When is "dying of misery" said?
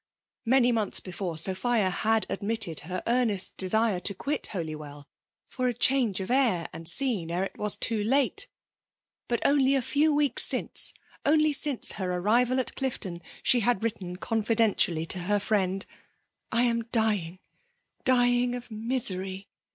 18.03-19.49